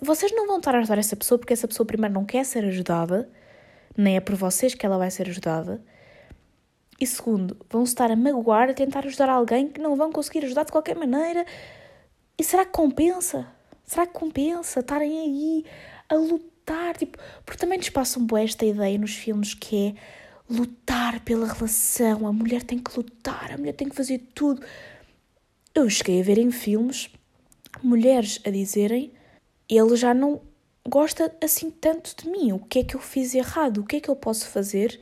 [0.00, 2.64] Vocês não vão estar a ajudar essa pessoa porque essa pessoa, primeiro, não quer ser
[2.64, 3.28] ajudada,
[3.96, 5.82] nem é por vocês que ela vai ser ajudada.
[7.00, 10.64] E segundo, vão estar a magoar, a tentar ajudar alguém que não vão conseguir ajudar
[10.64, 11.44] de qualquer maneira.
[12.38, 13.46] E será que compensa?
[13.84, 15.64] Será que compensa estarem aí
[16.08, 16.96] a lutar?
[16.96, 19.94] Tipo, porque também nos passam boa esta ideia nos filmes que é
[20.48, 22.26] lutar pela relação.
[22.26, 24.64] A mulher tem que lutar, a mulher tem que fazer tudo.
[25.74, 27.10] Eu cheguei a ver em filmes
[27.82, 29.12] mulheres a dizerem
[29.68, 30.40] ele já não
[30.86, 32.52] gosta assim tanto de mim.
[32.52, 33.78] O que é que eu fiz errado?
[33.78, 35.00] O que é que eu posso fazer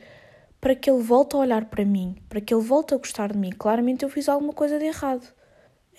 [0.59, 2.15] para que ele volte a olhar para mim?
[2.29, 3.51] Para que ele volte a gostar de mim?
[3.51, 5.27] Claramente eu fiz alguma coisa de errado.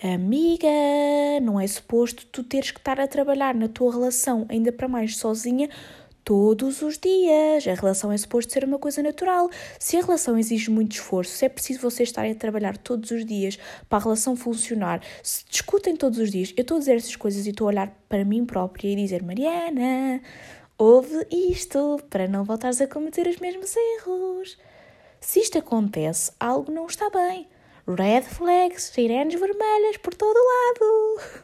[0.05, 0.67] Amiga,
[1.41, 5.17] não é suposto tu teres que estar a trabalhar na tua relação, ainda para mais
[5.17, 5.71] sozinha,
[6.25, 7.69] todos os dias.
[7.69, 9.49] A relação é suposto ser uma coisa natural.
[9.79, 13.25] Se a relação exige muito esforço, se é preciso vocês estarem a trabalhar todos os
[13.25, 13.57] dias
[13.89, 17.47] para a relação funcionar, se discutem todos os dias, eu estou a dizer essas coisas
[17.47, 20.21] e estou a olhar para mim própria e dizer: Mariana,
[20.77, 24.59] ouve isto para não voltares a cometer os mesmos erros.
[25.21, 27.47] Se isto acontece, algo não está bem.
[27.87, 31.43] Red flags, sirenes vermelhas por todo lado.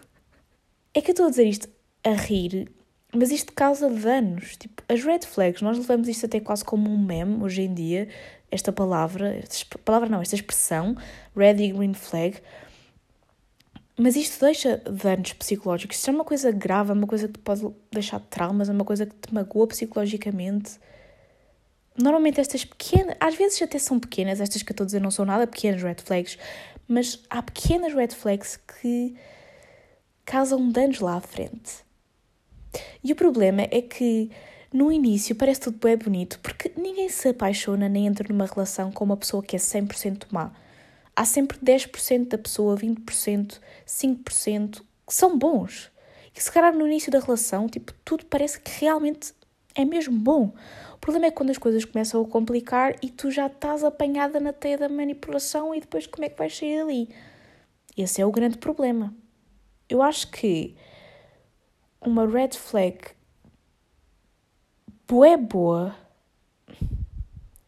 [0.94, 1.68] É que eu estou a dizer isto
[2.04, 2.70] a rir,
[3.14, 4.56] mas isto causa danos.
[4.56, 8.08] Tipo, as red flags, nós levamos isto até quase como um meme hoje em dia,
[8.50, 10.96] esta palavra, esta palavra não, esta expressão,
[11.36, 12.40] red e green flag.
[13.96, 15.96] Mas isto deixa danos psicológicos.
[15.96, 19.04] Isto é uma coisa grave, é uma coisa que pode deixar traumas, é uma coisa
[19.04, 20.78] que te magoa psicologicamente.
[21.98, 25.10] Normalmente estas pequenas, às vezes até são pequenas, estas que eu estou a dizer não
[25.10, 26.38] são nada pequenas red flags,
[26.86, 29.16] mas há pequenas red flags que
[30.24, 31.84] causam danos lá à frente.
[33.02, 34.30] E o problema é que
[34.72, 39.04] no início parece tudo bem bonito, porque ninguém se apaixona nem entra numa relação com
[39.04, 40.52] uma pessoa que é 100% má.
[41.16, 45.90] Há sempre 10% da pessoa, 20%, 5% que são bons.
[46.36, 49.32] E se calhar no início da relação, tipo, tudo parece que realmente
[49.78, 50.52] é mesmo bom.
[50.94, 54.52] O problema é quando as coisas começam a complicar e tu já estás apanhada na
[54.52, 57.08] teia da manipulação e depois como é que vais sair dali?
[57.96, 59.14] Esse é o grande problema.
[59.88, 60.76] Eu acho que
[62.00, 62.98] uma red flag
[65.06, 65.96] boa boa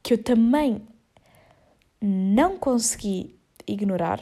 [0.02, 0.82] que eu também
[2.02, 4.20] não consegui ignorar.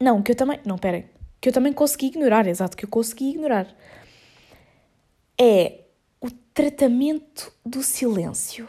[0.00, 0.58] Não, que eu também.
[0.64, 1.06] Não, peraí.
[1.40, 3.72] Que eu também consegui ignorar, exato, que eu consegui ignorar.
[5.38, 5.80] É
[6.54, 8.68] tratamento do silêncio.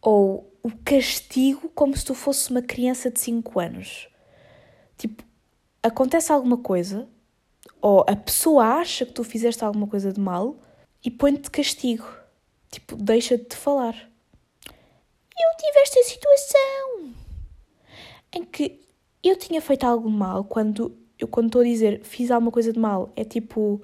[0.00, 4.08] Ou o castigo como se tu fosse uma criança de 5 anos.
[4.96, 5.24] Tipo,
[5.82, 7.08] acontece alguma coisa,
[7.80, 10.56] ou a pessoa acha que tu fizeste alguma coisa de mal
[11.04, 12.06] e põe-te de castigo.
[12.70, 13.94] Tipo, deixa-te de falar.
[14.64, 17.14] Eu tive esta situação
[18.32, 18.80] em que
[19.22, 22.78] eu tinha feito algo mal quando eu quando estou a dizer fiz alguma coisa de
[22.78, 23.82] mal é tipo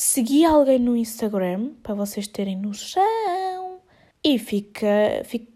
[0.00, 3.80] segui alguém no Instagram para vocês terem noção
[4.24, 4.86] e fica,
[5.24, 5.48] fi-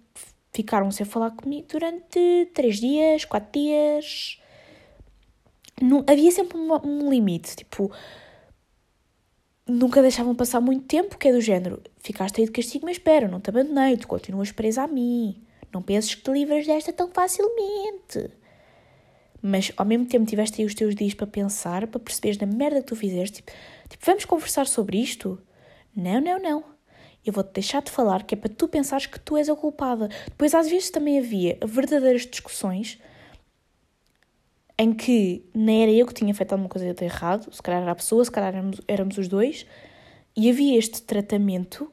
[0.53, 4.41] ficaram sem falar comigo durante três dias, quatro dias.
[5.81, 7.93] Não, havia sempre uma- um limite, tipo,
[9.67, 13.29] nunca deixavam passar muito tempo, que é do género, ficaste aí de castigo, mas espera,
[13.29, 15.41] não te abandonei, tu continuas presa a mim,
[15.73, 18.29] não penses que te livras desta tão facilmente.
[19.41, 22.81] Mas ao mesmo tempo tiveste aí os teus dias para pensar, para perceberes na merda
[22.81, 23.51] que tu fizeste, tipo,
[23.93, 25.41] tipo, vamos conversar sobre isto?
[25.95, 26.65] Não, não, não.
[27.25, 30.09] Eu vou-te deixar de falar, que é para tu pensares que tu és a culpada.
[30.27, 32.99] Depois, às vezes, também havia verdadeiras discussões
[34.77, 37.93] em que nem era eu que tinha feito alguma coisa de errado, se calhar era
[37.93, 39.67] a pessoa, se calhar éramos, éramos os dois,
[40.35, 41.93] e havia este tratamento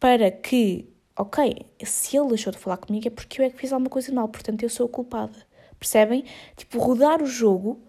[0.00, 3.72] para que, ok, se ele deixou de falar comigo é porque eu é que fiz
[3.72, 5.46] alguma coisa mal, portanto eu sou a culpada.
[5.78, 6.24] Percebem?
[6.56, 7.80] Tipo, rodar o jogo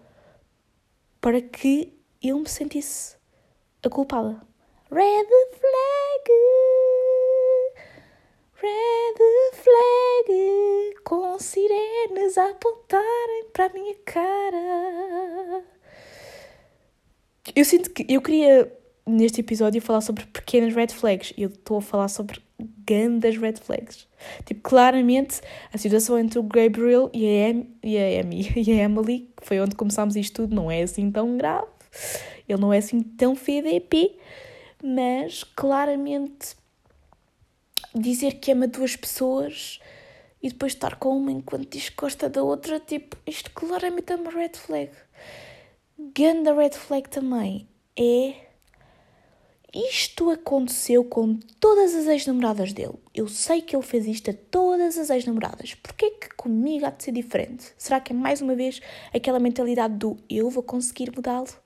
[1.20, 1.93] para que
[2.24, 3.16] eu me sentisse
[3.84, 4.40] a culpada.
[4.90, 6.30] Red flag,
[8.54, 15.64] red flag, com sirenes a apontarem para a minha cara.
[17.54, 18.72] Eu sinto que eu queria
[19.06, 22.40] neste episódio falar sobre pequenas red flags eu estou a falar sobre
[22.86, 24.08] grandes red flags.
[24.46, 28.22] Tipo, claramente a situação entre o Gabriel e a, em e a
[28.56, 31.73] e a Emily, que foi onde começámos isto tudo, não é assim tão grave.
[32.48, 34.16] Ele não é assim tão FDP,
[34.82, 36.56] mas claramente
[37.94, 39.80] dizer que ama duas pessoas
[40.42, 44.16] e depois estar com uma enquanto diz que gosta da outra, tipo, isto claramente é
[44.16, 44.90] uma red flag.
[46.14, 48.34] Ganda red flag também é.
[49.72, 52.94] Isto aconteceu com todas as ex-namoradas dele.
[53.12, 55.74] Eu sei que ele fez isto a todas as ex-namoradas.
[55.74, 57.72] Porquê que comigo há de ser diferente?
[57.76, 58.80] Será que é mais uma vez
[59.12, 61.63] aquela mentalidade do eu vou conseguir mudá-lo?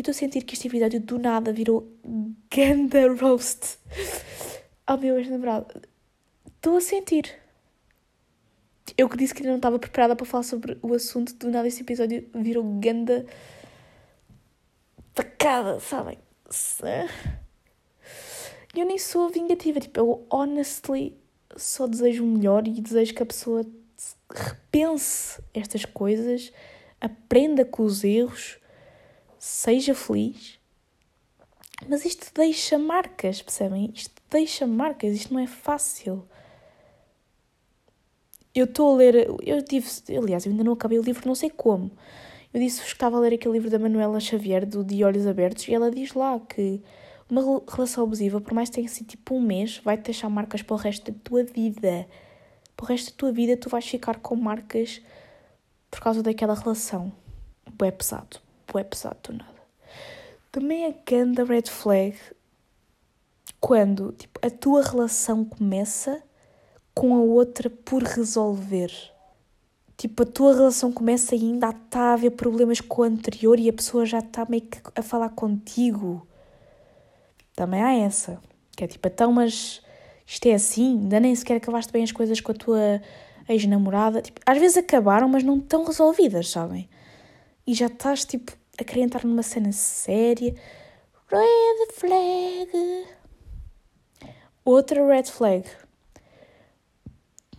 [0.00, 1.94] E estou a sentir que este episódio do nada virou
[2.50, 3.76] ganda roast
[4.86, 5.82] ao meu ex-namorado.
[6.46, 7.38] Estou a sentir.
[8.96, 11.68] Eu que disse que ainda não estava preparada para falar sobre o assunto, do nada
[11.68, 13.26] este episódio virou ganda
[15.12, 16.18] tacada, sabem?
[18.74, 21.14] Eu nem sou vingativa, tipo, eu honestly
[21.58, 23.66] só desejo o melhor e desejo que a pessoa
[24.30, 26.50] repense estas coisas,
[26.98, 28.58] aprenda com os erros,
[29.40, 30.60] seja feliz.
[31.88, 33.90] Mas isto deixa marcas, percebem?
[33.94, 36.28] Isto deixa marcas, isto não é fácil.
[38.54, 41.48] Eu estou a ler, eu tive, aliás, eu ainda não acabei o livro, não sei
[41.48, 41.90] como.
[42.52, 45.66] Eu disse-vos que estava a ler aquele livro da Manuela Xavier, do De Olhos Abertos,
[45.68, 46.82] e ela diz lá que
[47.30, 50.60] uma relação abusiva, por mais que tenha sido tipo um mês, vai te deixar marcas
[50.62, 52.06] para o resto da tua vida.
[52.76, 55.00] Para o resto da tua vida, tu vais ficar com marcas
[55.90, 57.10] por causa daquela relação.
[57.72, 58.49] Bué pesado.
[58.70, 59.60] Bué pesado do nada.
[60.52, 62.16] Também é grande red flag
[63.60, 66.22] quando tipo, a tua relação começa
[66.94, 68.90] com a outra por resolver.
[69.96, 73.68] Tipo, a tua relação começa e ainda está a haver problemas com a anterior e
[73.68, 76.26] a pessoa já está meio que a falar contigo.
[77.54, 78.40] Também há essa.
[78.74, 79.82] Que é tipo, então, mas
[80.26, 83.02] isto é assim, ainda nem sequer acabaste bem as coisas com a tua
[83.46, 84.22] ex-namorada.
[84.22, 86.88] Tipo, às vezes acabaram, mas não estão resolvidas, sabem?
[87.66, 90.54] E já estás, tipo, a querer entrar numa cena séria.
[91.28, 93.06] Red flag.
[94.64, 95.64] Outra red flag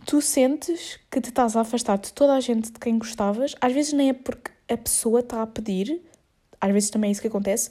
[0.06, 3.72] tu sentes que te estás a afastar de toda a gente de quem gostavas, às
[3.72, 6.02] vezes nem é porque a pessoa está a pedir,
[6.60, 7.70] às vezes também é isso que acontece.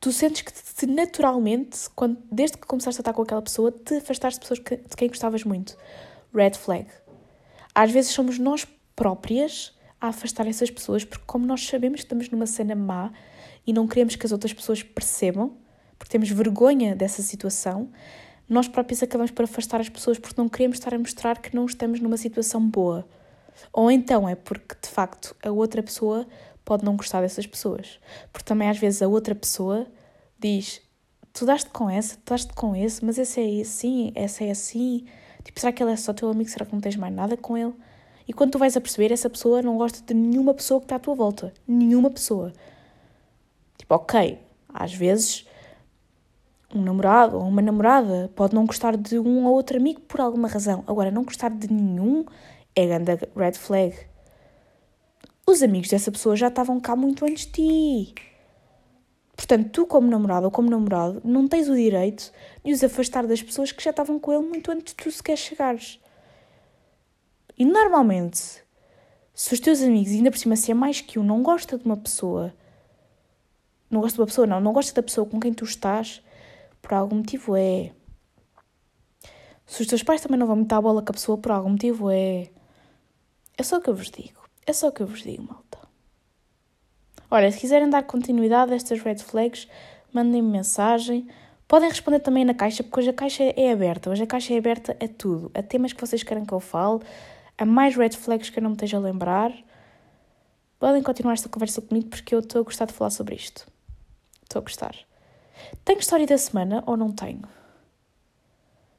[0.00, 3.94] Tu sentes que te, naturalmente, quando, desde que começaste a estar com aquela pessoa, te
[3.94, 5.76] afastaste de pessoas que, de quem gostavas muito.
[6.34, 6.86] Red flag.
[7.74, 12.28] Às vezes somos nós próprias a afastar essas pessoas, porque como nós sabemos que estamos
[12.30, 13.12] numa cena má
[13.66, 15.56] e não queremos que as outras pessoas percebam,
[15.98, 17.90] porque temos vergonha dessa situação,
[18.48, 21.66] nós próprios acabamos por afastar as pessoas porque não queremos estar a mostrar que não
[21.66, 23.08] estamos numa situação boa.
[23.72, 26.26] Ou então é porque, de facto, a outra pessoa
[26.64, 27.98] pode não gostar dessas pessoas.
[28.32, 29.86] Porque também às vezes a outra pessoa
[30.38, 30.82] diz:
[31.32, 35.06] Tu daste com essa, tu daste com esse, mas esse é assim, essa é assim.
[35.42, 36.50] Tipo, será que ele é só teu amigo?
[36.50, 37.74] Será que não tens mais nada com ele?
[38.26, 40.96] E quando tu vais a perceber, essa pessoa não gosta de nenhuma pessoa que está
[40.96, 41.52] à tua volta.
[41.66, 42.52] Nenhuma pessoa.
[43.78, 44.38] Tipo, ok,
[44.72, 45.46] às vezes
[46.74, 50.48] um namorado ou uma namorada pode não gostar de um ou outro amigo por alguma
[50.48, 50.82] razão.
[50.86, 52.24] Agora, não gostar de nenhum
[52.74, 53.96] é grande red flag.
[55.46, 58.14] Os amigos dessa pessoa já estavam cá muito antes de ti.
[59.36, 62.32] Portanto, tu, como namorado ou como namorado, não tens o direito
[62.64, 65.36] de os afastar das pessoas que já estavam com ele muito antes de tu sequer
[65.36, 66.00] chegares.
[67.56, 68.62] E normalmente,
[69.34, 71.84] se os teus amigos, ainda por cima, se é mais que um, não gosta de
[71.84, 72.54] uma pessoa,
[73.90, 76.22] não gosta de uma pessoa, não, não gosta da pessoa com quem tu estás,
[76.82, 77.92] por algum motivo é.
[79.66, 81.70] Se os teus pais também não vão meter a bola com a pessoa, por algum
[81.70, 82.50] motivo é.
[83.58, 84.46] É só o que eu vos digo.
[84.66, 85.78] É só o que eu vos digo, malta.
[87.30, 89.66] Olha, se quiserem dar continuidade a estas red flags,
[90.12, 91.26] mandem-me mensagem.
[91.66, 94.10] Podem responder também na caixa, porque hoje a caixa é aberta.
[94.10, 95.50] Hoje a caixa é aberta a tudo.
[95.52, 97.00] A temas que vocês querem que eu fale,
[97.58, 99.52] a mais red flags que eu não me esteja a lembrar.
[100.78, 103.66] Podem continuar esta conversa comigo porque eu estou a gostar de falar sobre isto.
[104.42, 104.94] Estou a gostar.
[105.84, 107.42] Tenho história da semana ou não tenho?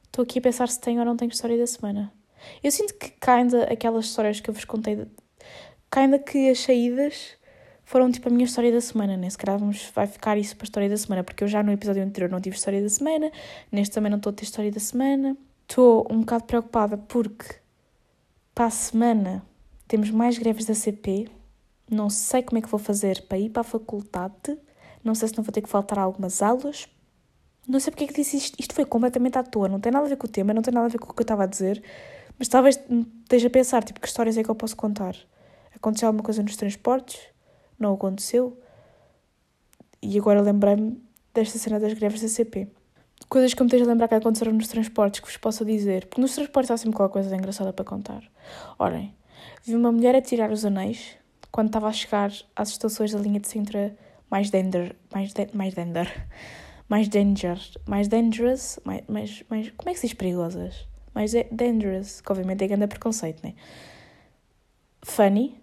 [0.04, 2.12] Estou aqui a pensar se tenho ou não tenho história da semana.
[2.62, 5.06] Eu sinto que ainda aquelas histórias que eu vos contei,
[5.92, 7.36] ainda que as saídas
[7.84, 9.30] foram tipo a minha história da semana, né?
[9.30, 11.72] Se calhar vamos, vai ficar isso para a história da semana, porque eu já no
[11.72, 13.30] episódio anterior não tive história da semana,
[13.72, 15.36] neste também não estou a ter história da semana.
[15.68, 17.46] Estou um bocado preocupada porque
[18.58, 19.46] para a semana
[19.86, 21.30] temos mais greves da CP,
[21.88, 24.58] não sei como é que vou fazer para ir para a faculdade
[25.04, 26.86] não sei se não vou ter que faltar algumas aulas.
[27.66, 28.56] Não sei porque é que disse isto.
[28.58, 29.68] Isto foi completamente à toa.
[29.68, 31.14] Não tem nada a ver com o tema, não tem nada a ver com o
[31.14, 31.82] que eu estava a dizer.
[32.38, 32.78] Mas talvez
[33.22, 35.16] esteja a pensar, tipo, que histórias é que eu posso contar?
[35.74, 37.20] Aconteceu alguma coisa nos transportes?
[37.78, 38.58] Não aconteceu?
[40.02, 41.00] E agora lembrei-me
[41.32, 42.68] desta cena das greves da CP.
[43.28, 46.06] Coisas que eu me esteja a lembrar que aconteceram nos transportes que vos posso dizer.
[46.06, 48.22] Porque nos transportes há sempre qualquer coisa engraçada para contar.
[48.78, 49.14] Orem,
[49.64, 51.16] vi uma mulher a tirar os anéis
[51.50, 53.96] quando estava a chegar às estações da linha de Sintra
[54.30, 56.28] mais dender, mais, de, mais dender,
[56.88, 60.86] mais danger, mais dangerous, mais, mais, mais como é que se diz perigosas?
[61.14, 63.54] Mais é dangerous, que obviamente é grande preconceito, né?
[65.02, 65.60] Funny.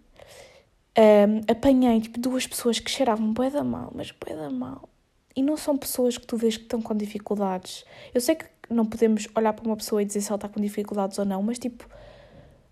[0.98, 4.90] Um, apanhei tipo duas pessoas que cheiravam bué da mal, mas bué da mal.
[5.36, 7.84] E não são pessoas que tu vês que estão com dificuldades.
[8.14, 10.62] Eu sei que não podemos olhar para uma pessoa e dizer se ela está com
[10.62, 11.88] dificuldades ou não, mas tipo,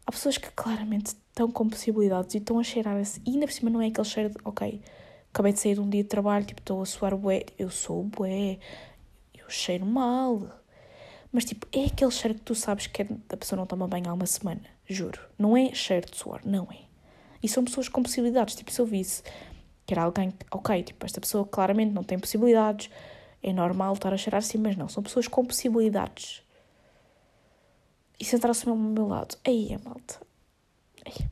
[0.05, 3.21] há pessoas que claramente estão com possibilidades e estão a cheirar assim.
[3.25, 4.81] E ainda por cima não é aquele cheiro de, ok,
[5.31, 8.03] acabei de sair de um dia de trabalho, tipo, estou a suar bué, eu sou
[8.03, 8.59] bué,
[9.35, 10.61] eu cheiro mal.
[11.31, 14.09] Mas tipo, é aquele cheiro que tu sabes que é, a pessoa não toma banho
[14.09, 15.19] há uma semana, juro.
[15.37, 16.83] Não é cheiro de suor, não é.
[17.41, 19.23] E são pessoas com possibilidades, tipo, se eu visse
[19.85, 22.89] que era alguém, ok, tipo, esta pessoa claramente não tem possibilidades,
[23.41, 26.41] é normal estar a cheirar assim, mas não, são pessoas com possibilidades.
[28.19, 30.19] E sentar-se ao meu lado, aí é malta,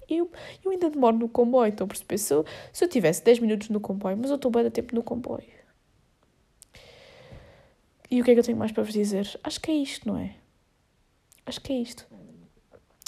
[0.10, 0.30] eu,
[0.64, 2.18] eu ainda demoro no comboio, estão a?
[2.18, 4.94] Se eu, se eu tivesse 10 minutos no comboio, mas eu estou bem a tempo
[4.94, 5.62] no comboio.
[8.10, 9.40] E o que é que eu tenho mais para vos dizer?
[9.42, 10.36] Acho que é isto, não é?
[11.46, 12.06] Acho que é isto.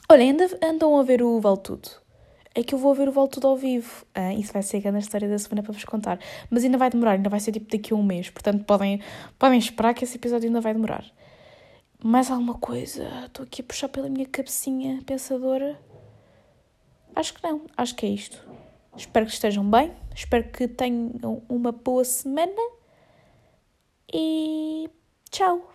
[0.10, 1.89] Olha, ainda andam a ver o Vale Tudo.
[2.56, 4.06] É que eu vou ver o Vale Tudo ao vivo.
[4.14, 6.20] Ah, isso vai ser a grande história da semana para vos contar.
[6.49, 8.30] Mas ainda vai demorar, ainda vai ser tipo daqui a um mês.
[8.30, 9.01] Portanto, podem,
[9.39, 11.04] podem esperar que esse episódio ainda vai demorar.
[12.04, 13.08] Mais alguma coisa?
[13.26, 15.80] Estou aqui a puxar pela minha cabecinha pensadora.
[17.16, 18.43] Acho que não, acho que é isto.
[18.95, 22.62] Espero que estejam bem, espero que tenham uma boa semana
[24.14, 24.88] e
[25.32, 25.72] tchau!